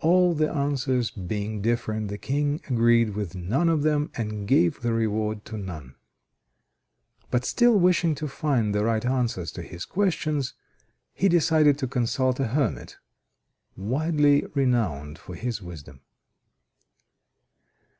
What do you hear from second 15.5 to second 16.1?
wisdom.